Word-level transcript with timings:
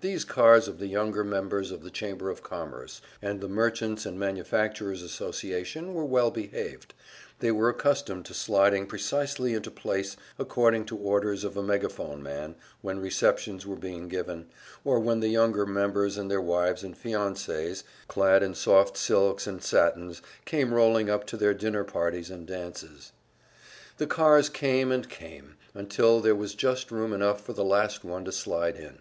These 0.00 0.24
cars 0.24 0.68
of 0.68 0.78
the 0.78 0.86
younger 0.86 1.22
members 1.22 1.70
of 1.70 1.82
the 1.82 1.90
Chamber 1.90 2.30
of 2.30 2.42
Commerce 2.42 3.02
and 3.20 3.42
the 3.42 3.46
Merchants' 3.46 4.06
and 4.06 4.18
Manufacturers' 4.18 5.02
Association 5.02 5.92
were 5.92 6.06
well 6.06 6.30
behaved 6.30 6.94
they 7.40 7.52
were 7.52 7.68
accustomed 7.68 8.24
to 8.24 8.32
sliding 8.32 8.86
precisely 8.86 9.52
into 9.52 9.70
place 9.70 10.16
according 10.38 10.86
to 10.86 10.96
orders 10.96 11.44
of 11.44 11.58
a 11.58 11.62
megaphone 11.62 12.22
man, 12.22 12.54
when 12.80 13.00
receptions 13.00 13.66
were 13.66 13.76
being 13.76 14.08
given, 14.08 14.46
or 14.82 14.98
when 14.98 15.20
the 15.20 15.28
younger 15.28 15.66
members 15.66 16.16
and 16.16 16.30
their 16.30 16.40
wives 16.40 16.82
and 16.82 16.96
fiancees, 16.96 17.84
clad 18.08 18.42
in 18.42 18.54
soft 18.54 18.96
silks 18.96 19.46
and 19.46 19.62
satins, 19.62 20.22
came 20.46 20.72
rolling 20.72 21.10
up 21.10 21.26
to 21.26 21.36
their 21.36 21.52
dinner 21.52 21.84
parties 21.84 22.30
and 22.30 22.46
dances. 22.46 23.12
The 23.98 24.06
cars 24.06 24.48
came 24.48 24.90
and 24.90 25.06
came, 25.06 25.56
until 25.74 26.20
there 26.22 26.34
was 26.34 26.54
just 26.54 26.90
room 26.90 27.12
enough 27.12 27.44
for 27.44 27.52
the 27.52 27.62
last 27.62 28.04
one 28.04 28.24
to 28.24 28.32
slide 28.32 28.76
in. 28.78 29.00